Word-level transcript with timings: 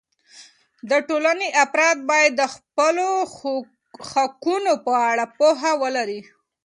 د 0.89 0.91
ټولنې 1.07 1.47
افراد 1.65 1.97
باید 2.09 2.31
د 2.37 2.43
خپلو 2.55 3.09
حقونو 4.11 4.73
په 4.85 4.93
اړه 5.09 5.25
پوهه 5.37 5.71
ولري. 5.83 6.21